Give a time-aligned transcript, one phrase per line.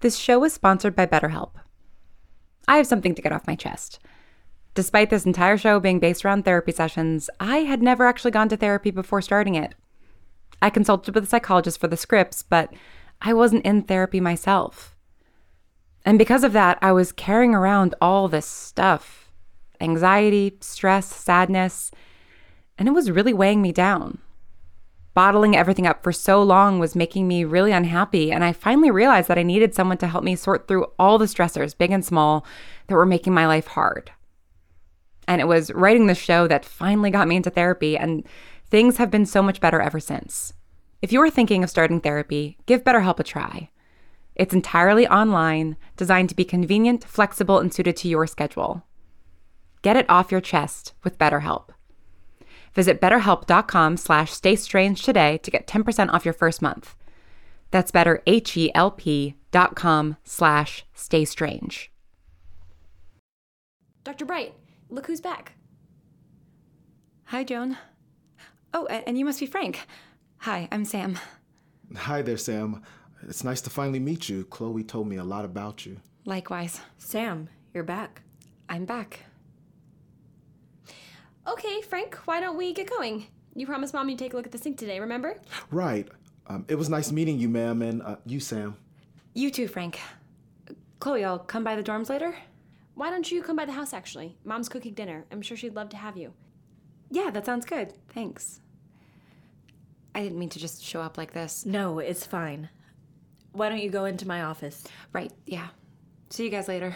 [0.00, 1.50] This show is sponsored by BetterHelp.
[2.66, 3.98] I have something to get off my chest.
[4.74, 8.56] Despite this entire show being based around therapy sessions, I had never actually gone to
[8.56, 9.74] therapy before starting it.
[10.62, 12.72] I consulted with a psychologist for the scripts, but
[13.20, 14.96] I wasn't in therapy myself.
[16.06, 19.30] And because of that, I was carrying around all this stuff
[19.82, 21.90] anxiety, stress, sadness,
[22.78, 24.18] and it was really weighing me down.
[25.20, 29.28] Bottling everything up for so long was making me really unhappy, and I finally realized
[29.28, 32.46] that I needed someone to help me sort through all the stressors, big and small,
[32.86, 34.12] that were making my life hard.
[35.28, 38.26] And it was writing the show that finally got me into therapy, and
[38.70, 40.54] things have been so much better ever since.
[41.02, 43.68] If you are thinking of starting therapy, give BetterHelp a try.
[44.36, 48.84] It's entirely online, designed to be convenient, flexible, and suited to your schedule.
[49.82, 51.72] Get it off your chest with BetterHelp.
[52.74, 56.94] Visit betterhelp.com slash staystrange today to get 10% off your first month.
[57.70, 61.88] That's betterhelp.com slash staystrange.
[64.04, 64.24] Dr.
[64.24, 64.54] Bright,
[64.88, 65.52] look who's back.
[67.24, 67.76] Hi, Joan.
[68.72, 69.86] Oh, and you must be Frank.
[70.38, 71.18] Hi, I'm Sam.
[71.96, 72.82] Hi there, Sam.
[73.28, 74.44] It's nice to finally meet you.
[74.44, 75.98] Chloe told me a lot about you.
[76.24, 76.80] Likewise.
[76.98, 78.22] Sam, you're back.
[78.68, 79.24] I'm back.
[81.48, 83.26] Okay, Frank, why don't we get going?
[83.54, 85.40] You promised Mom you'd take a look at the sink today, remember?
[85.70, 86.08] Right.
[86.46, 88.76] Um, it was nice meeting you, ma'am, and uh, you, Sam.
[89.34, 89.98] You too, Frank.
[90.98, 92.36] Chloe, I'll come by the dorms later.
[92.94, 94.36] Why don't you come by the house, actually?
[94.44, 95.24] Mom's cooking dinner.
[95.32, 96.32] I'm sure she'd love to have you.
[97.10, 97.92] Yeah, that sounds good.
[98.10, 98.60] Thanks.
[100.14, 101.64] I didn't mean to just show up like this.
[101.64, 102.68] No, it's fine.
[103.52, 104.84] Why don't you go into my office?
[105.12, 105.68] Right, yeah.
[106.30, 106.94] See you guys later.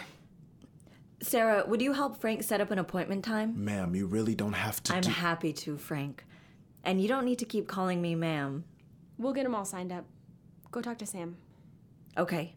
[1.25, 3.65] Sarah, would you help Frank set up an appointment time?
[3.65, 4.93] Ma'am, you really don't have to.
[4.93, 6.23] I'm do- happy to, Frank.
[6.83, 8.63] And you don't need to keep calling me ma'am.
[9.17, 10.05] We'll get them all signed up.
[10.71, 11.35] Go talk to Sam.
[12.15, 12.53] Okay.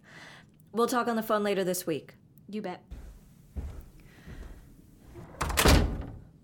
[0.73, 2.15] We'll talk on the phone later this week.
[2.51, 2.83] You bet.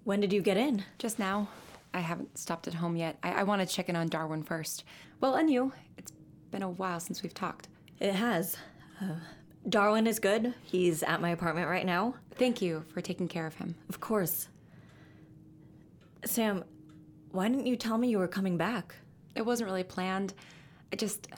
[0.05, 0.83] When did you get in?
[0.99, 1.49] Just now.
[1.93, 3.19] I haven't stopped at home yet.
[3.23, 4.85] I, I want to check in on Darwin first.
[5.21, 5.73] Well, and you.
[5.99, 6.13] It's
[6.51, 7.69] been a while since we've talked.
[8.01, 8.57] It has.
[9.01, 9.17] Uh,
[9.69, 10.55] Darwin is good.
[10.63, 12.15] He's at my apartment right now.
[12.33, 13.75] Thank you for taking care of him.
[13.89, 14.49] Of course.
[16.25, 16.65] Sam,
[17.33, 18.95] why didn't you tell me you were coming back?
[19.35, 20.35] It wasn't really planned.
[20.93, 21.29] I just.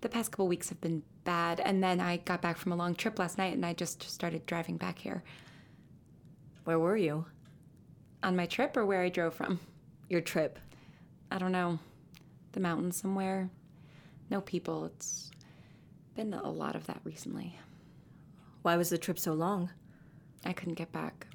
[0.00, 2.94] The past couple weeks have been bad, and then I got back from a long
[2.94, 5.22] trip last night and I just started driving back here.
[6.64, 7.26] Where were you?
[8.22, 9.60] On my trip or where I drove from?
[10.08, 10.58] Your trip.
[11.30, 11.78] I don't know.
[12.52, 13.50] The mountains somewhere.
[14.30, 14.86] No people.
[14.86, 15.30] It's
[16.14, 17.58] been a lot of that recently.
[18.62, 19.70] Why was the trip so long?
[20.44, 21.26] I couldn't get back.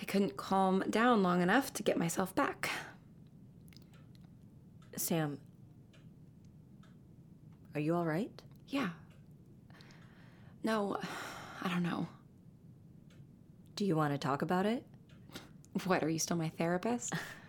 [0.00, 2.70] I couldn't calm down long enough to get myself back.
[4.96, 5.38] Sam,
[7.74, 8.30] are you all right?
[8.68, 8.90] Yeah.
[10.62, 10.98] No,
[11.62, 12.06] I don't know.
[13.76, 14.84] Do you want to talk about it?
[15.86, 17.12] What, are you still my therapist?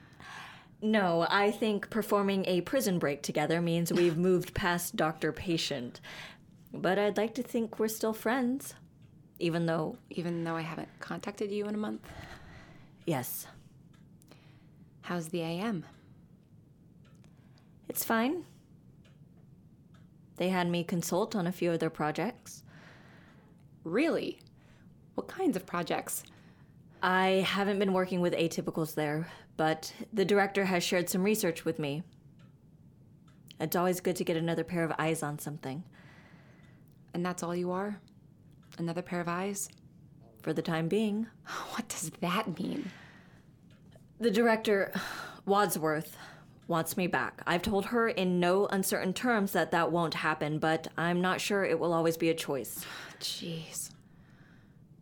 [0.85, 5.99] No, I think performing a prison break together means we've moved past doctor patient.
[6.71, 8.75] But I'd like to think we're still friends.
[9.39, 12.07] Even though, Even though I haven't contacted you in a month?
[13.05, 13.47] yes,
[15.01, 15.85] How's the AM?
[17.89, 18.43] it's fine.
[20.37, 22.63] They had me consult on a few of their projects.
[23.83, 24.39] Really?
[25.15, 26.23] What kinds of projects?
[27.01, 29.27] I haven't been working with atypicals there,
[29.57, 32.03] but the director has shared some research with me.
[33.59, 35.83] It's always good to get another pair of eyes on something.
[37.13, 37.99] And that's all you are?
[38.77, 39.69] Another pair of eyes?
[40.41, 41.27] For the time being,
[41.71, 42.91] What does that mean?
[44.19, 44.93] the director,
[45.45, 46.17] Wadsworth,
[46.67, 47.41] wants me back.
[47.45, 51.63] I've told her in no uncertain terms that that won't happen, but I'm not sure
[51.63, 52.85] it will always be a choice.
[53.19, 53.91] Jeez.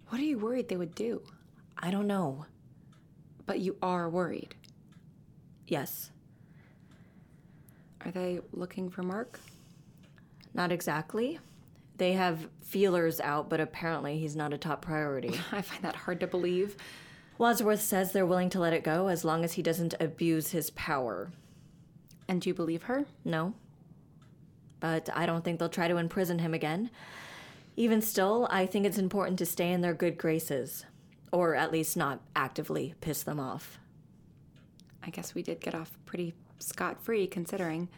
[0.09, 1.22] What are you worried they would do?
[1.80, 2.46] I don't know.
[3.45, 4.55] But you are worried.
[5.67, 6.11] Yes,
[8.05, 9.39] Are they looking for Mark?
[10.53, 11.39] not exactly.
[11.97, 15.40] They have feelers out, but apparently he's not a top priority.
[15.51, 16.75] I find that hard to believe.
[17.37, 20.69] Wadsworth says they're willing to let it go as long as he doesn't abuse his
[20.72, 21.31] power.
[22.28, 23.05] And do you believe her?
[23.25, 23.53] No.
[24.79, 26.91] But I don't think they'll try to imprison him again.
[27.75, 30.85] Even still, I think it's important to stay in their good graces.
[31.34, 33.80] Or at least not actively piss them off.
[35.02, 37.90] I guess we did get off pretty scot free considering.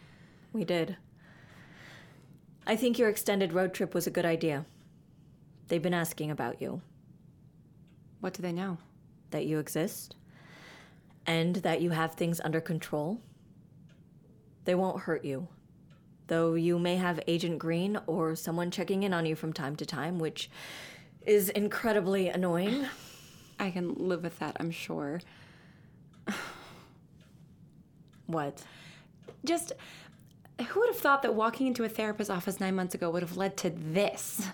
[0.54, 0.96] We did.
[2.66, 4.66] I think your extended road trip was a good idea.
[5.68, 6.82] They've been asking about you,
[8.22, 8.78] What do they know?
[9.32, 10.16] that you exist,
[11.26, 13.20] and that you have things under control.
[14.64, 15.50] They won't hurt you.
[16.28, 19.86] Though you may have Agent Green or someone checking in on you from time to
[19.86, 20.50] time, which
[21.26, 22.86] is incredibly annoying.
[23.60, 25.22] I can live with that, I'm sure.
[28.28, 28.64] What?
[29.44, 29.72] Just,
[30.68, 33.38] who would have thought that walking into a therapist's office nine months ago would have
[33.38, 34.48] led to this?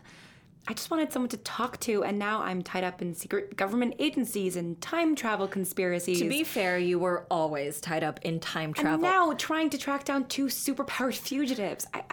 [0.68, 3.95] I just wanted someone to talk to, and now I'm tied up in secret government
[3.98, 6.19] agencies and time travel conspiracies.
[6.19, 8.94] To be fair, you were always tied up in time travel.
[8.94, 11.88] and now trying to track down two superpowered fugitives.
[11.94, 12.04] I,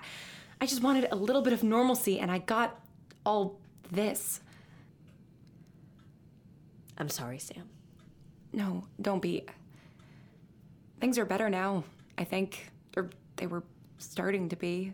[0.61, 2.81] I just wanted a little bit of normalcy, and I got
[3.27, 3.59] all
[3.91, 4.41] this.
[6.99, 7.69] I'm sorry, Sam.
[8.53, 9.45] No, don't be.
[11.01, 11.85] Things are better now,
[12.19, 12.71] I think.
[12.97, 13.63] Or they were
[13.99, 14.93] starting to be.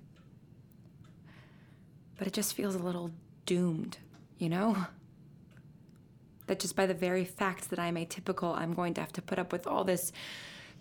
[2.19, 3.11] But it just feels a little
[3.47, 3.97] doomed,
[4.39, 4.77] you know?
[6.47, 9.39] That just by the very fact that I'm atypical, I'm going to have to put
[9.39, 10.13] up with all this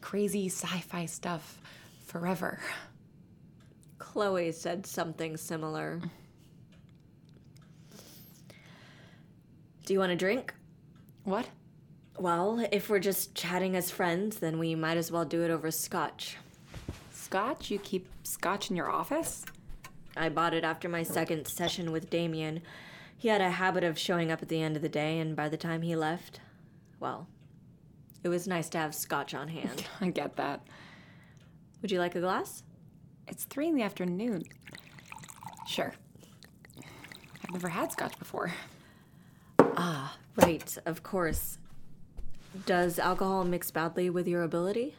[0.01, 1.61] crazy sci fi stuff
[2.05, 2.59] forever.
[3.97, 6.01] Chloe said something similar.
[9.85, 10.53] Do you want a drink?
[11.23, 11.47] What?
[12.17, 15.71] Well, if we're just chatting as friends, then we might as well do it over
[15.71, 16.37] scotch.
[17.11, 17.71] Scotch?
[17.71, 19.45] You keep scotch in your office?
[20.15, 22.61] I bought it after my second session with Damien.
[23.17, 25.49] He had a habit of showing up at the end of the day, and by
[25.49, 26.39] the time he left,
[26.99, 27.27] well,
[28.23, 29.85] it was nice to have scotch on hand.
[30.01, 30.61] I get that.
[31.81, 32.63] Would you like a glass?
[33.27, 34.43] It's three in the afternoon.
[35.67, 35.93] Sure.
[37.43, 38.53] I've never had scotch before.
[39.59, 41.57] Ah, Right, of course.
[42.65, 44.95] Does alcohol mix badly with your ability?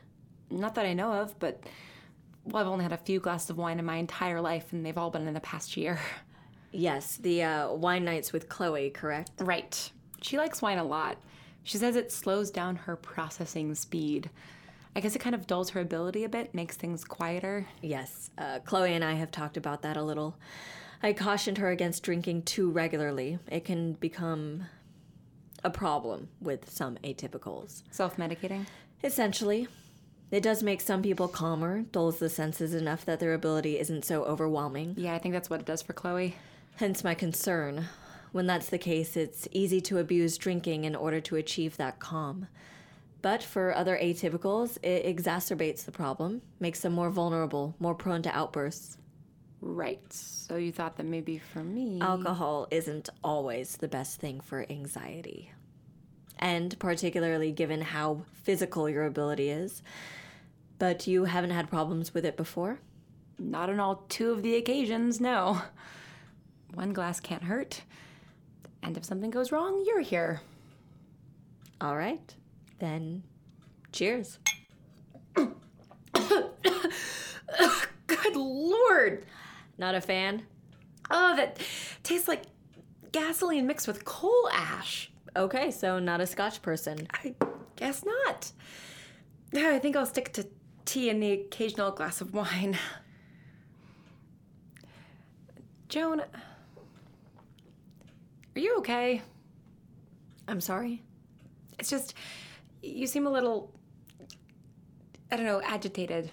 [0.51, 1.63] Not that I know of, but
[2.45, 4.99] well, I've only had a few glasses of wine in my entire life, and they've
[4.99, 5.99] all been in the past year.
[6.77, 9.31] Yes, the uh, wine nights with Chloe, correct?
[9.39, 9.91] Right.
[10.21, 11.19] She likes wine a lot.
[11.63, 14.29] She says it slows down her processing speed.
[14.97, 17.67] I guess it kind of dulls her ability a bit, makes things quieter.
[17.81, 20.37] Yes, uh, Chloe and I have talked about that a little.
[21.03, 23.39] I cautioned her against drinking too regularly.
[23.49, 24.65] It can become
[25.65, 27.83] a problem with some atypicals.
[27.91, 28.67] Self medicating.
[29.03, 29.67] Essentially,
[30.31, 34.25] it does make some people calmer, dulls the senses enough that their ability isn't so
[34.25, 34.95] overwhelming.
[34.97, 36.37] Yeah, I think that's what it does for Chloe.
[36.77, 37.87] Hence my concern.
[38.33, 42.49] When that's the case, it's easy to abuse drinking in order to achieve that calm.
[43.23, 48.37] But for other atypicals, it exacerbates the problem, makes them more vulnerable, more prone to
[48.37, 48.99] outbursts.
[49.61, 50.13] Right.
[50.13, 52.01] So you thought that maybe for me.
[52.01, 55.53] Alcohol isn't always the best thing for anxiety.
[56.39, 59.83] And particularly given how physical your ability is.
[60.79, 62.81] But you haven't had problems with it before?
[63.39, 65.63] Not on all two of the occasions, no.
[66.75, 67.83] One glass can't hurt.
[68.83, 70.41] And if something goes wrong, you're here.
[71.81, 72.35] All right.
[72.81, 73.23] Then,
[73.93, 74.39] cheers.
[78.07, 79.25] Good lord!
[79.79, 80.43] Not a fan?
[81.11, 81.59] Oh, that
[82.03, 82.45] tastes like
[83.13, 85.11] gasoline mixed with coal ash.
[85.37, 87.07] Okay, so not a scotch person.
[87.13, 87.35] I
[87.77, 88.53] guess not.
[89.55, 90.47] I think I'll stick to
[90.85, 92.79] tea and the occasional glass of wine.
[95.89, 99.23] Joan, are you okay?
[100.49, 101.03] I'm sorry.
[101.79, 102.15] It's just,
[102.83, 103.73] you seem a little,
[105.31, 106.31] I don't know, agitated.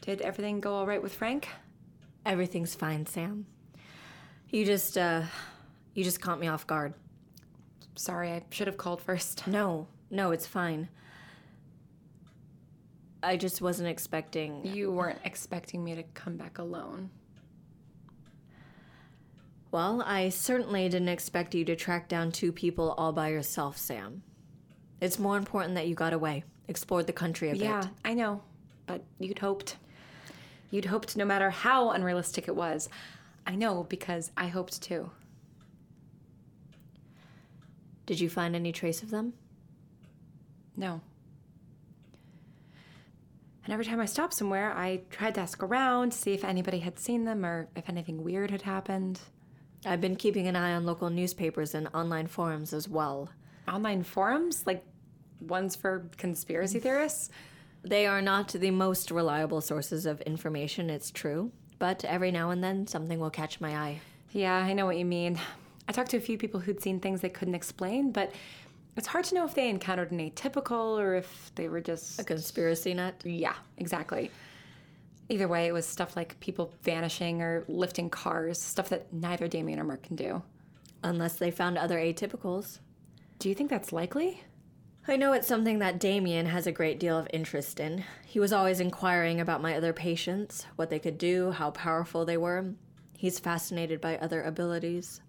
[0.00, 1.48] Did everything go all right with Frank?
[2.26, 3.46] Everything's fine, Sam.
[4.50, 5.22] You just, uh,
[5.94, 6.92] you just caught me off guard.
[7.94, 9.46] Sorry, I should have called first.
[9.46, 10.88] No, no, it's fine.
[13.22, 14.66] I just wasn't expecting.
[14.66, 17.10] You weren't expecting me to come back alone.
[19.70, 24.22] Well, I certainly didn't expect you to track down two people all by yourself, Sam.
[25.00, 27.62] It's more important that you got away, explored the country a bit.
[27.62, 28.42] Yeah, I know.
[28.86, 29.76] But you'd hoped.
[30.70, 32.88] You'd hoped no matter how unrealistic it was.
[33.46, 35.10] I know because I hoped too.
[38.06, 39.34] Did you find any trace of them?
[40.76, 41.00] No.
[43.64, 47.00] And every time I stopped somewhere, I tried to ask around, see if anybody had
[47.00, 49.20] seen them or if anything weird had happened.
[49.84, 53.28] I've been keeping an eye on local newspapers and online forums as well.
[53.66, 54.64] Online forums?
[54.66, 54.84] Like
[55.40, 57.30] ones for conspiracy theorists?
[57.86, 62.62] They are not the most reliable sources of information, it's true, but every now and
[62.62, 64.00] then something will catch my eye.
[64.32, 65.38] Yeah, I know what you mean.
[65.86, 68.32] I talked to a few people who'd seen things they couldn't explain, but
[68.96, 72.20] it's hard to know if they encountered an atypical or if they were just.
[72.20, 73.14] A conspiracy nut?
[73.24, 74.32] Yeah, exactly.
[75.28, 79.78] Either way, it was stuff like people vanishing or lifting cars, stuff that neither Damien
[79.78, 80.42] or Mark can do.
[81.04, 82.80] Unless they found other atypicals.
[83.38, 84.42] Do you think that's likely?
[85.08, 88.02] I know it's something that Damien has a great deal of interest in.
[88.24, 92.36] He was always inquiring about my other patients, what they could do, how powerful they
[92.36, 92.72] were.
[93.16, 95.20] He's fascinated by other abilities.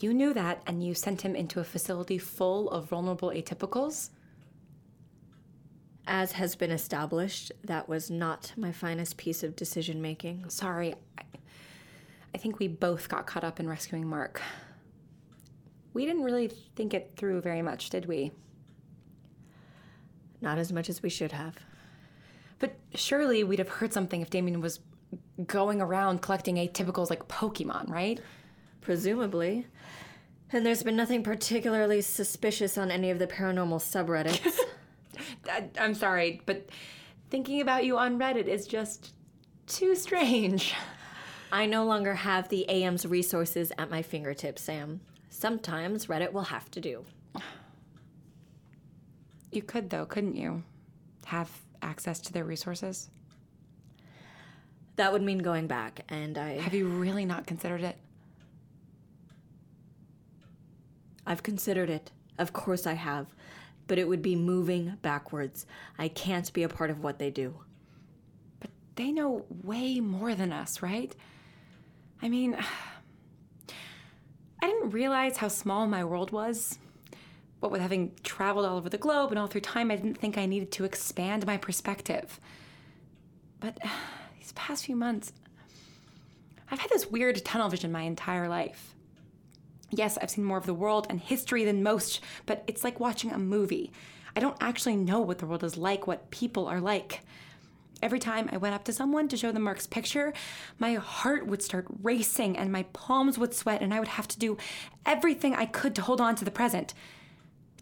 [0.00, 4.10] You knew that, and you sent him into a facility full of vulnerable atypicals?
[6.04, 10.48] As has been established, that was not my finest piece of decision making.
[10.48, 10.96] Sorry.
[11.16, 11.22] I,
[12.34, 14.42] I think we both got caught up in rescuing Mark.
[15.92, 18.32] We didn't really think it through very much, did we?
[20.40, 21.56] Not as much as we should have.
[22.58, 24.80] But surely we'd have heard something if Damien was
[25.46, 28.20] going around collecting atypicals like Pokemon, right?
[28.80, 29.66] Presumably.
[30.52, 34.58] And there's been nothing particularly suspicious on any of the paranormal subreddits.
[35.48, 36.68] I, I'm sorry, but
[37.30, 39.14] thinking about you on Reddit is just
[39.66, 40.74] too strange.
[41.52, 45.00] I no longer have the AM's resources at my fingertips, Sam.
[45.40, 47.02] Sometimes Reddit will have to do.
[49.50, 50.62] You could, though, couldn't you?
[51.24, 53.08] Have access to their resources?
[54.96, 56.58] That would mean going back, and I.
[56.58, 57.96] Have you really not considered it?
[61.26, 62.10] I've considered it.
[62.36, 63.26] Of course I have.
[63.86, 65.64] But it would be moving backwards.
[65.98, 67.54] I can't be a part of what they do.
[68.60, 71.16] But they know way more than us, right?
[72.20, 72.58] I mean,
[74.62, 76.78] I didn't realize how small my world was.
[77.60, 80.38] What with having traveled all over the globe and all through time, I didn't think
[80.38, 82.40] I needed to expand my perspective.
[83.58, 83.78] But
[84.38, 85.32] these past few months,
[86.70, 88.94] I've had this weird tunnel vision my entire life.
[89.90, 93.32] Yes, I've seen more of the world and history than most, but it's like watching
[93.32, 93.92] a movie.
[94.36, 97.22] I don't actually know what the world is like, what people are like.
[98.02, 100.32] Every time I went up to someone to show them Mark's picture,
[100.78, 104.38] my heart would start racing and my palms would sweat, and I would have to
[104.38, 104.56] do
[105.04, 106.94] everything I could to hold on to the present.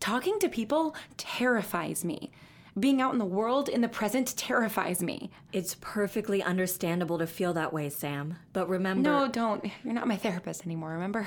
[0.00, 2.30] Talking to people terrifies me.
[2.78, 5.30] Being out in the world in the present terrifies me.
[5.52, 8.36] It's perfectly understandable to feel that way, Sam.
[8.52, 9.10] But remember.
[9.10, 9.64] No, don't.
[9.82, 11.26] You're not my therapist anymore, remember?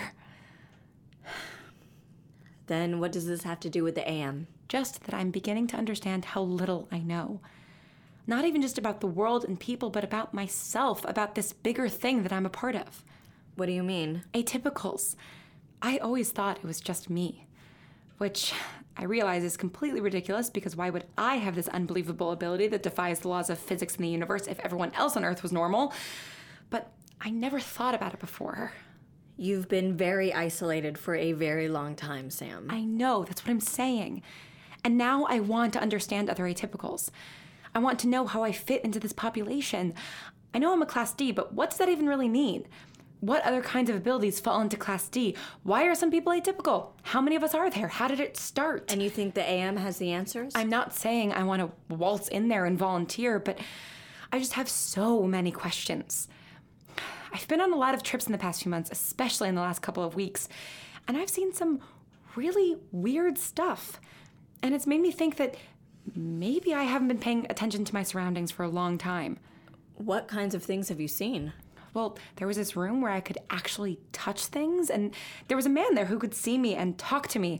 [2.67, 4.47] Then what does this have to do with the AM?
[4.69, 7.41] Just that I'm beginning to understand how little I know.
[8.27, 12.23] Not even just about the world and people, but about myself, about this bigger thing
[12.23, 13.03] that I'm a part of.
[13.55, 14.23] What do you mean?
[14.33, 15.15] Atypicals.
[15.81, 17.47] I always thought it was just me.
[18.17, 18.53] Which
[18.95, 23.19] I realize is completely ridiculous because why would I have this unbelievable ability that defies
[23.19, 25.93] the laws of physics in the universe if everyone else on Earth was normal?
[26.69, 28.73] But I never thought about it before.
[29.37, 32.67] You've been very isolated for a very long time, Sam.
[32.69, 34.21] I know, that's what I'm saying.
[34.83, 37.09] And now I want to understand other atypicals.
[37.73, 39.93] I want to know how I fit into this population.
[40.53, 42.67] I know I'm a Class D, but what's that even really mean?
[43.21, 45.35] What other kinds of abilities fall into Class D?
[45.63, 46.89] Why are some people atypical?
[47.03, 47.87] How many of us are there?
[47.87, 48.91] How did it start?
[48.91, 50.53] And you think the AM has the answers?
[50.55, 53.59] I'm not saying I want to waltz in there and volunteer, but
[54.31, 56.27] I just have so many questions.
[57.33, 59.61] I've been on a lot of trips in the past few months, especially in the
[59.61, 60.49] last couple of weeks,
[61.07, 61.79] and I've seen some
[62.35, 63.99] really weird stuff.
[64.61, 65.55] And it's made me think that
[66.15, 69.37] maybe I haven't been paying attention to my surroundings for a long time.
[69.95, 71.53] What kinds of things have you seen?
[71.93, 75.13] Well, there was this room where I could actually touch things, and
[75.47, 77.59] there was a man there who could see me and talk to me.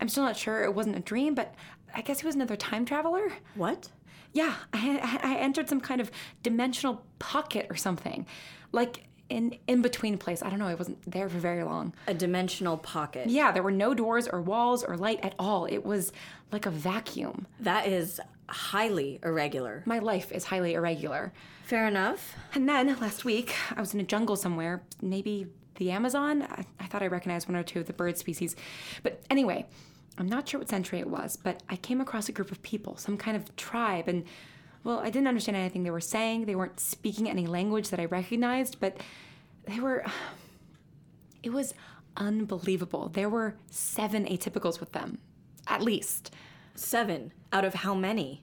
[0.00, 1.54] I'm still not sure it wasn't a dream, but
[1.94, 3.32] I guess he was another time traveler.
[3.54, 3.88] What?
[4.32, 6.10] Yeah, I, I entered some kind of
[6.42, 8.26] dimensional pocket or something.
[8.72, 10.42] Like an in between place.
[10.42, 11.94] I don't know, I wasn't there for very long.
[12.06, 13.28] A dimensional pocket.
[13.28, 15.66] Yeah, there were no doors or walls or light at all.
[15.66, 16.12] It was
[16.52, 17.46] like a vacuum.
[17.60, 19.82] That is highly irregular.
[19.86, 21.32] My life is highly irregular.
[21.64, 22.36] Fair enough.
[22.54, 26.42] And then last week, I was in a jungle somewhere, maybe the Amazon.
[26.42, 28.54] I, I thought I recognized one or two of the bird species.
[29.02, 29.66] But anyway,
[30.18, 32.96] I'm not sure what century it was, but I came across a group of people,
[32.96, 34.24] some kind of tribe, and
[34.84, 36.44] well, I didn't understand anything they were saying.
[36.44, 38.98] They weren't speaking any language that I recognized, but
[39.66, 40.04] they were.
[41.42, 41.74] It was
[42.16, 43.10] unbelievable.
[43.10, 45.18] There were seven atypicals with them,
[45.66, 46.30] at least.
[46.74, 47.32] Seven.
[47.52, 48.42] Out of how many?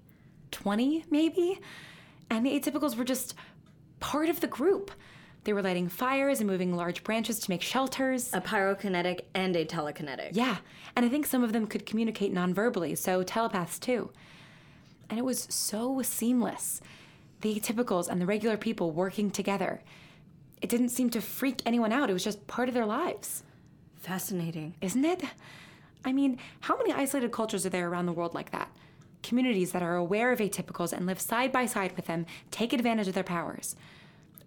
[0.51, 1.59] 20, maybe?
[2.29, 3.33] And the atypicals were just
[3.99, 4.91] part of the group.
[5.43, 8.31] They were lighting fires and moving large branches to make shelters.
[8.33, 10.29] A pyrokinetic and a telekinetic.
[10.33, 10.57] Yeah,
[10.95, 14.11] and I think some of them could communicate non-verbally, so telepaths too.
[15.11, 16.79] And it was so seamless.
[17.41, 19.81] The atypicals and the regular people working together.
[20.61, 23.43] It didn't seem to freak anyone out, it was just part of their lives.
[23.99, 24.73] Fascinating.
[24.79, 25.23] Isn't it?
[26.05, 28.71] I mean, how many isolated cultures are there around the world like that?
[29.21, 33.09] Communities that are aware of atypicals and live side by side with them take advantage
[33.09, 33.75] of their powers.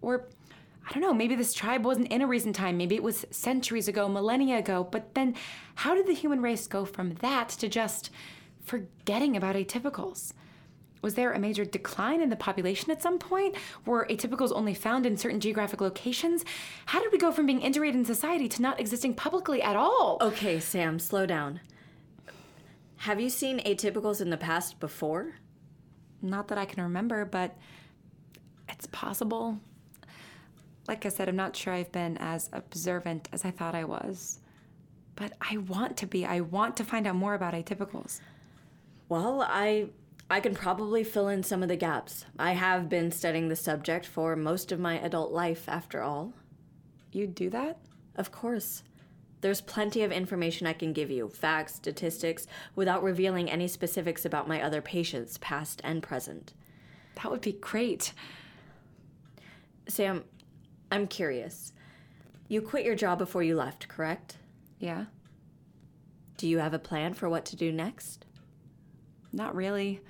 [0.01, 0.25] Or,
[0.89, 2.75] I don't know, maybe this tribe wasn't in a recent time.
[2.75, 4.83] Maybe it was centuries ago, millennia ago.
[4.83, 5.35] But then
[5.75, 8.09] how did the human race go from that to just
[8.63, 10.33] forgetting about atypicals?
[11.05, 13.53] Was there a major decline in the population at some point?
[13.85, 16.43] Were atypicals only found in certain geographic locations?
[16.87, 20.17] How did we go from being integrated in society to not existing publicly at all?
[20.19, 21.59] Okay, Sam, slow down.
[22.97, 25.35] Have you seen atypicals in the past before?
[26.23, 27.55] Not that I can remember, but
[28.67, 29.59] it's possible.
[30.87, 34.39] Like I said, I'm not sure I've been as observant as I thought I was.
[35.15, 36.25] But I want to be.
[36.25, 38.21] I want to find out more about atypicals.
[39.07, 39.89] Well, I
[40.29, 42.25] I can probably fill in some of the gaps.
[42.39, 46.33] I have been studying the subject for most of my adult life after all.
[47.11, 47.77] You'd do that?
[48.15, 48.81] Of course.
[49.41, 54.47] There's plenty of information I can give you, facts, statistics, without revealing any specifics about
[54.47, 56.53] my other patients, past and present.
[57.15, 58.11] That would be great.
[59.87, 60.23] Sam,
[60.91, 61.73] I'm curious.
[62.47, 64.37] You quit your job before you left, correct?
[64.79, 65.05] Yeah?
[66.37, 68.25] Do you have a plan for what to do next?
[69.31, 70.01] Not really.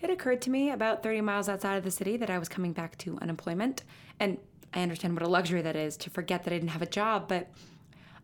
[0.00, 2.72] It occurred to me about 30 miles outside of the city that I was coming
[2.72, 3.82] back to unemployment.
[4.20, 4.38] And
[4.72, 7.26] I understand what a luxury that is to forget that I didn't have a job,
[7.28, 7.48] but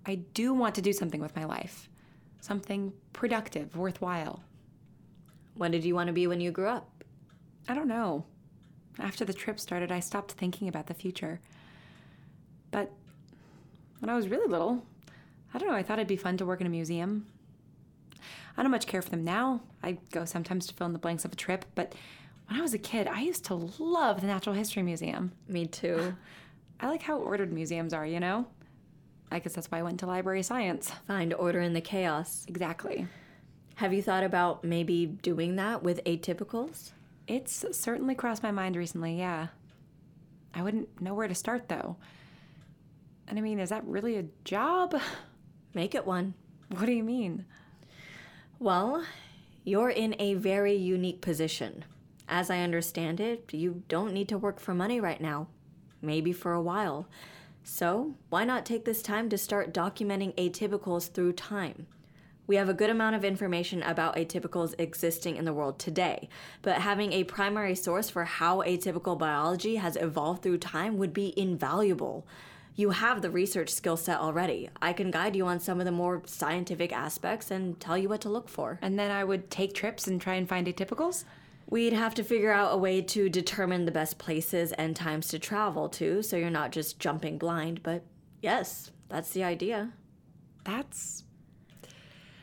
[0.06, 1.88] I do want to do something with my life.
[2.40, 4.42] Something productive, worthwhile.
[5.56, 7.04] When did you want to be when you grew up?
[7.68, 8.24] I don't know.
[8.98, 11.40] After the trip started, I stopped thinking about the future.
[12.70, 12.92] But
[14.00, 14.84] when I was really little,
[15.52, 17.26] I don't know, I thought it'd be fun to work in a museum.
[18.56, 19.60] I don't much care for them now.
[19.82, 21.94] I go sometimes to fill in the blanks of a trip, but
[22.46, 25.32] when I was a kid, I used to love the Natural History Museum.
[25.48, 26.14] Me too.
[26.80, 28.46] I like how ordered museums are, you know?
[29.30, 30.92] I guess that's why I went to library science.
[31.06, 32.44] Find order in the chaos.
[32.48, 33.06] Exactly.
[33.76, 36.92] Have you thought about maybe doing that with atypicals?
[37.26, 39.48] It's certainly crossed my mind recently, yeah.
[40.52, 41.96] I wouldn't know where to start, though.
[43.26, 44.94] And I mean, is that really a job?
[45.74, 46.34] Make it one.
[46.68, 47.46] What do you mean?
[48.60, 49.04] Well,
[49.64, 51.84] you're in a very unique position.
[52.28, 55.48] As I understand it, you don't need to work for money right now.
[56.00, 57.08] Maybe for a while.
[57.64, 61.86] So, why not take this time to start documenting atypicals through time?
[62.46, 66.28] We have a good amount of information about atypicals existing in the world today,
[66.62, 71.38] but having a primary source for how atypical biology has evolved through time would be
[71.38, 72.26] invaluable.
[72.76, 74.68] You have the research skill set already.
[74.82, 78.20] I can guide you on some of the more scientific aspects and tell you what
[78.22, 78.80] to look for.
[78.82, 81.24] And then I would take trips and try and find atypicals?
[81.68, 85.38] We'd have to figure out a way to determine the best places and times to
[85.38, 88.04] travel to so you're not just jumping blind, but
[88.42, 89.92] yes, that's the idea.
[90.64, 91.24] That's.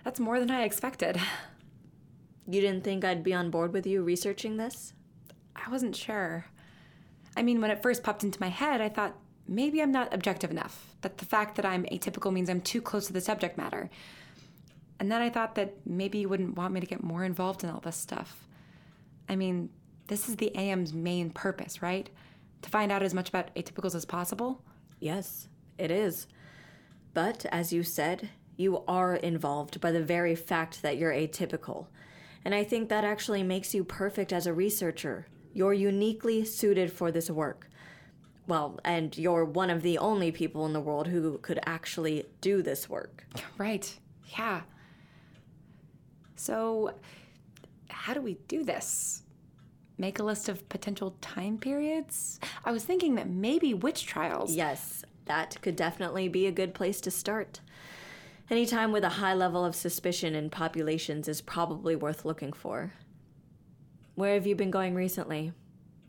[0.03, 1.19] That's more than I expected.
[2.47, 4.93] You didn't think I'd be on board with you researching this?
[5.55, 6.45] I wasn't sure.
[7.37, 9.15] I mean, when it first popped into my head, I thought
[9.47, 13.07] maybe I'm not objective enough, that the fact that I'm atypical means I'm too close
[13.07, 13.89] to the subject matter.
[14.99, 17.69] And then I thought that maybe you wouldn't want me to get more involved in
[17.69, 18.47] all this stuff.
[19.27, 19.69] I mean,
[20.07, 22.09] this is the AM's main purpose, right?
[22.61, 24.61] To find out as much about atypicals as possible?
[24.99, 26.27] Yes, it is.
[27.13, 31.87] But as you said, you are involved by the very fact that you're atypical.
[32.45, 35.27] And I think that actually makes you perfect as a researcher.
[35.53, 37.67] You're uniquely suited for this work.
[38.47, 42.61] Well, and you're one of the only people in the world who could actually do
[42.61, 43.25] this work.
[43.57, 43.97] Right.
[44.37, 44.61] Yeah.
[46.35, 46.95] So,
[47.89, 49.23] how do we do this?
[49.97, 52.39] Make a list of potential time periods?
[52.65, 54.55] I was thinking that maybe witch trials.
[54.55, 57.61] Yes, that could definitely be a good place to start.
[58.49, 62.91] Any time with a high level of suspicion in populations is probably worth looking for.
[64.15, 65.53] Where have you been going recently?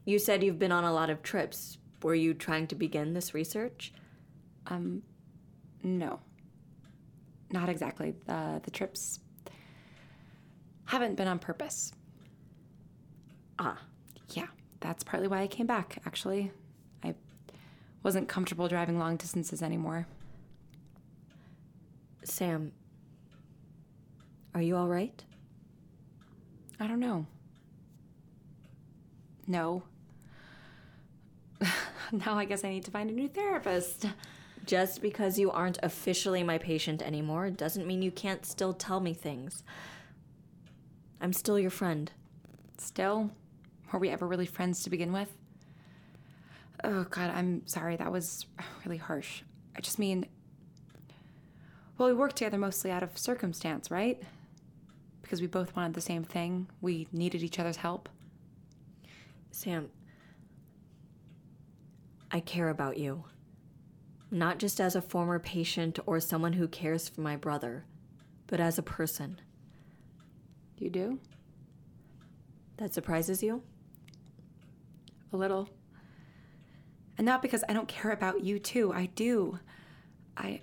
[0.05, 1.79] You said you've been on a lot of trips.
[2.03, 3.93] Were you trying to begin this research?
[4.67, 5.03] Um,
[5.83, 6.21] no.
[7.51, 8.15] Not exactly.
[8.29, 9.21] Uh, the trips
[10.87, 11.93] haven't been on purpose.
[13.59, 13.79] Ah,
[14.31, 14.47] Yeah,
[14.81, 16.51] that's partly why I came back, actually.
[17.05, 17.15] I
[18.03, 20.07] wasn't comfortable driving long distances anymore.
[22.25, 22.73] Sam.
[24.55, 25.25] Are you alright?
[26.81, 27.27] I don't know.
[29.47, 29.83] No.
[32.27, 34.07] now I guess I need to find a new therapist.
[34.65, 39.13] Just because you aren't officially my patient anymore doesn't mean you can't still tell me
[39.13, 39.65] things.
[41.21, 42.13] I'm still your friend.
[42.79, 43.31] Still,
[43.91, 45.35] were we ever really friends to begin with?
[46.85, 47.97] Oh, God, I'm sorry.
[47.97, 49.43] That was oh, really harsh.
[49.77, 50.27] I just mean,
[51.97, 54.21] well, we worked together mostly out of circumstance, right?
[55.23, 56.69] Because we both wanted the same thing.
[56.81, 58.09] We needed each other's help.
[59.51, 59.91] Sam,
[62.33, 63.25] I care about you.
[64.31, 67.85] Not just as a former patient or someone who cares for my brother,
[68.47, 69.39] but as a person.
[70.79, 71.19] You do?
[72.79, 73.63] That surprises you?
[75.33, 75.69] A little.
[77.19, 78.93] And not because I don't care about you too.
[78.93, 79.59] I do.
[80.37, 80.63] I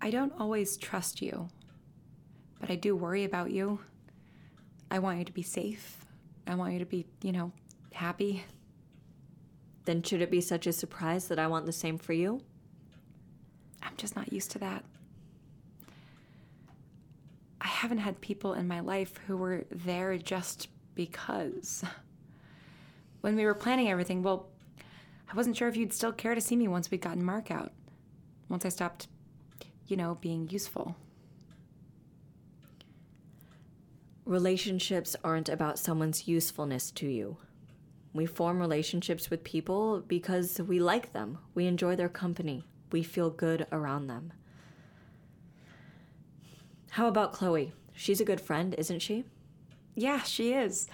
[0.00, 1.48] I don't always trust you.
[2.58, 3.80] But I do worry about you.
[4.90, 6.04] I want you to be safe.
[6.46, 7.52] I want you to be, you know,
[7.92, 8.44] happy.
[9.86, 12.42] Then should it be such a surprise that I want the same for you?
[13.82, 14.84] I'm just not used to that.
[17.60, 21.84] I haven't had people in my life who were there just because.
[23.20, 24.48] When we were planning everything, well,
[25.30, 27.72] I wasn't sure if you'd still care to see me once we'd gotten Mark out.
[28.48, 29.06] Once I stopped,
[29.86, 30.96] you know, being useful.
[34.24, 37.36] Relationships aren't about someone's usefulness to you.
[38.16, 43.28] We form relationships with people because we like them, we enjoy their company, we feel
[43.28, 44.32] good around them.
[46.90, 47.72] How about Chloe?
[47.92, 49.24] She's a good friend, isn't she?
[49.94, 50.88] Yeah, she is.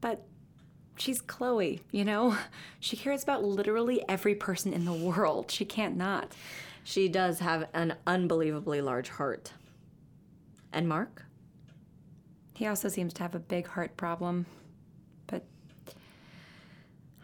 [0.00, 0.24] But
[0.96, 2.36] she's Chloe, you know?
[2.78, 5.50] She cares about literally every person in the world.
[5.50, 6.32] She can't not.
[6.84, 9.52] She does have an unbelievably large heart.
[10.72, 11.24] And Mark?
[12.54, 14.46] He also seems to have a big heart problem.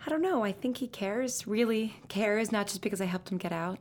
[0.06, 0.44] I don't know.
[0.44, 3.78] I think he cares, really cares, not just because I helped him get out.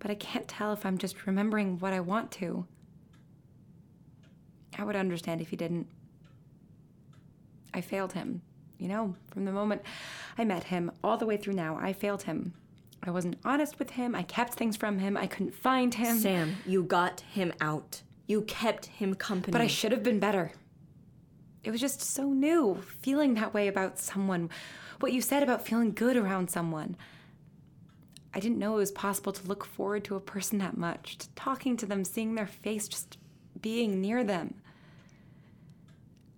[0.00, 2.66] But I can't tell if I'm just remembering what I want to.
[4.76, 5.86] I would understand if he didn't.
[7.72, 8.42] I failed him.
[8.78, 9.82] You know, from the moment
[10.36, 12.52] I met him all the way through now, I failed him.
[13.02, 14.14] I wasn't honest with him.
[14.14, 15.16] I kept things from him.
[15.16, 16.18] I couldn't find him.
[16.18, 18.02] Sam, you got him out.
[18.26, 19.52] You kept him company.
[19.52, 20.52] But I should have been better.
[21.66, 24.50] It was just so new, feeling that way about someone.
[25.00, 26.96] What you said about feeling good around someone.
[28.32, 31.28] I didn't know it was possible to look forward to a person that much, to
[31.30, 33.18] talking to them, seeing their face, just
[33.60, 34.54] being near them.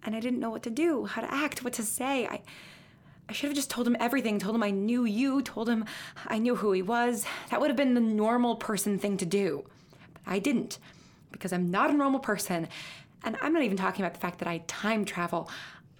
[0.02, 2.26] And I didn't know what to do, how to act, what to say.
[2.26, 2.40] I
[3.28, 5.84] I should have just told him everything, told him I knew you, told him
[6.26, 7.26] I knew who he was.
[7.50, 9.66] That would have been the normal person thing to do.
[10.14, 10.78] But I didn't,
[11.30, 12.68] because I'm not a normal person.
[13.24, 15.50] And I'm not even talking about the fact that I time travel.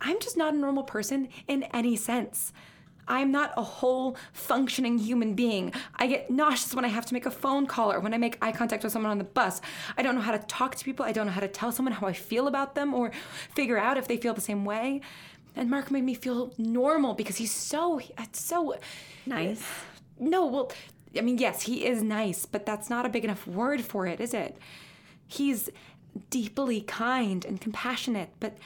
[0.00, 2.52] I'm just not a normal person in any sense.
[3.08, 5.72] I'm not a whole functioning human being.
[5.96, 8.36] I get nauseous when I have to make a phone call or when I make
[8.42, 9.60] eye contact with someone on the bus.
[9.96, 11.04] I don't know how to talk to people.
[11.06, 13.10] I don't know how to tell someone how I feel about them or
[13.54, 15.00] figure out if they feel the same way.
[15.56, 18.00] And Mark made me feel normal because he's so
[18.32, 18.76] so
[19.26, 19.64] nice.
[20.20, 20.70] No, well,
[21.16, 24.20] I mean, yes, he is nice, but that's not a big enough word for it,
[24.20, 24.58] is it?
[25.26, 25.70] He's
[26.30, 28.56] deeply kind and compassionate, but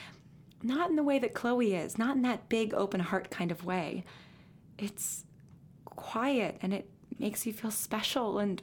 [0.63, 3.65] not in the way that Chloe is, not in that big open heart kind of
[3.65, 4.05] way.
[4.79, 5.25] It's
[5.85, 6.89] quiet and it
[7.19, 8.63] makes you feel special and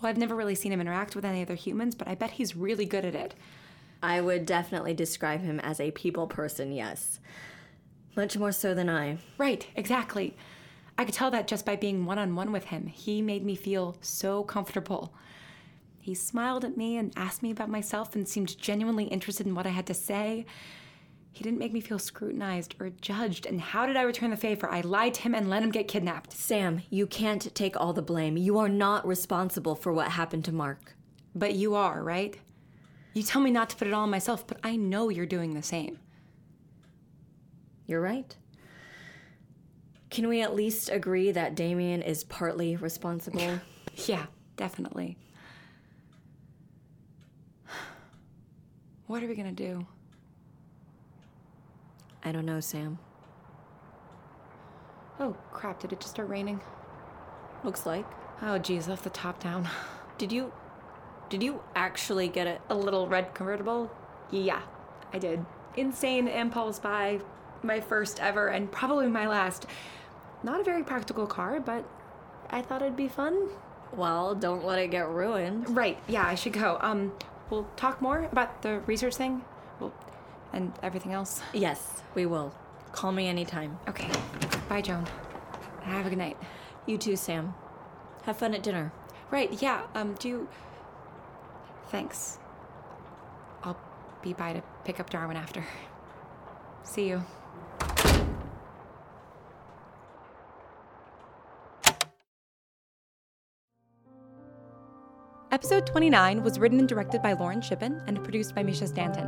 [0.00, 2.54] well, I've never really seen him interact with any other humans, but I bet he's
[2.54, 3.34] really good at it.
[4.02, 7.18] I would definitely describe him as a people person, yes.
[8.14, 9.18] Much more so than I.
[9.38, 10.36] Right, exactly.
[10.98, 12.86] I could tell that just by being one on one with him.
[12.86, 15.14] He made me feel so comfortable.
[16.06, 19.66] He smiled at me and asked me about myself and seemed genuinely interested in what
[19.66, 20.46] I had to say.
[21.32, 23.44] He didn't make me feel scrutinized or judged.
[23.44, 24.70] And how did I return the favor?
[24.70, 26.32] I lied to him and let him get kidnapped.
[26.32, 28.36] Sam, you can't take all the blame.
[28.36, 30.94] You are not responsible for what happened to Mark.
[31.34, 32.38] But you are, right?
[33.12, 35.54] You tell me not to put it all on myself, but I know you're doing
[35.54, 35.98] the same.
[37.84, 38.36] You're right.
[40.10, 43.58] Can we at least agree that Damien is partly responsible?
[44.06, 45.18] yeah, definitely.
[49.06, 49.86] What are we gonna do?
[52.24, 52.98] I don't know, Sam.
[55.20, 56.60] Oh, crap, did it just start raining?
[57.62, 58.04] Looks like.
[58.42, 59.68] Oh, geez, left the top down.
[60.18, 60.52] Did you.
[61.28, 62.60] Did you actually get it?
[62.68, 63.90] A little red convertible?
[64.30, 64.62] Yeah,
[65.12, 65.44] I did.
[65.76, 67.20] Insane impulse buy,
[67.62, 69.66] my first ever, and probably my last.
[70.42, 71.84] Not a very practical car, but
[72.50, 73.48] I thought it'd be fun.
[73.92, 75.74] Well, don't let it get ruined.
[75.76, 76.78] Right, yeah, I should go.
[76.80, 77.12] Um,
[77.50, 79.44] we'll talk more about the research thing.
[79.80, 79.92] Well,
[80.52, 81.42] and everything else.
[81.52, 82.54] Yes, we will.
[82.92, 83.78] Call me anytime.
[83.88, 84.10] Okay.
[84.68, 85.06] Bye, Joan.
[85.82, 86.36] Have a good night.
[86.86, 87.54] You too, Sam.
[88.24, 88.92] Have fun at dinner.
[89.30, 89.82] Right, yeah.
[89.94, 90.48] Um, do you...
[91.88, 92.38] Thanks.
[93.62, 93.78] I'll
[94.22, 95.64] be by to pick up Darwin after.
[96.82, 97.24] See you.
[105.56, 109.26] Episode 29 was written and directed by Lauren Shippen and produced by Mischa Stanton.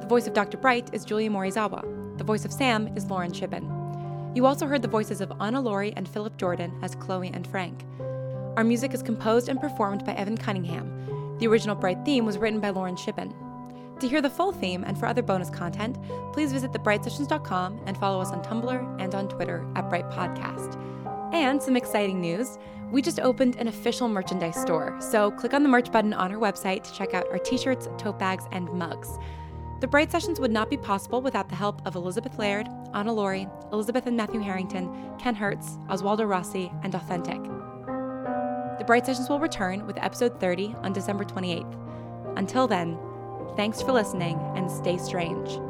[0.00, 0.56] The voice of Dr.
[0.56, 2.16] Bright is Julia Morizawa.
[2.16, 4.32] The voice of Sam is Lauren Shippen.
[4.34, 7.84] You also heard the voices of Anna Lore and Philip Jordan as Chloe and Frank.
[8.56, 11.36] Our music is composed and performed by Evan Cunningham.
[11.38, 13.34] The original Bright theme was written by Lauren Shippen.
[14.00, 15.98] To hear the full theme and for other bonus content,
[16.32, 20.82] please visit thebrightsessions.com and follow us on Tumblr and on Twitter at Bright Podcast.
[21.34, 22.56] And some exciting news
[22.90, 26.38] we just opened an official merchandise store, so click on the merch button on our
[26.38, 29.18] website to check out our t shirts, tote bags, and mugs.
[29.80, 33.46] The Bright Sessions would not be possible without the help of Elizabeth Laird, Anna Lore,
[33.72, 37.42] Elizabeth and Matthew Harrington, Ken Hertz, Oswaldo Rossi, and Authentic.
[38.78, 41.76] The Bright Sessions will return with episode 30 on December 28th.
[42.36, 42.98] Until then,
[43.56, 45.60] thanks for listening and stay strange.